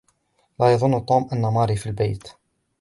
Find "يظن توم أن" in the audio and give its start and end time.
0.73-1.41